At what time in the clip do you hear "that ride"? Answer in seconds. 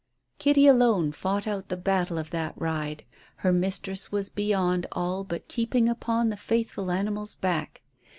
2.31-3.05